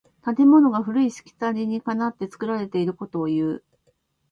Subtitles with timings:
[0.25, 3.63] 建物が古いしきたりにかなって作られていることをいう。